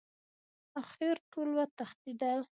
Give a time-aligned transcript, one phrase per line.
[0.81, 2.39] اخر ټول وتښتېدل.